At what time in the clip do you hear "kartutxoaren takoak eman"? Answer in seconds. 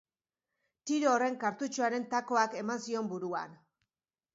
1.45-2.87